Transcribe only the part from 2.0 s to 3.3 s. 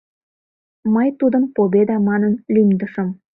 манын лӱмдышым.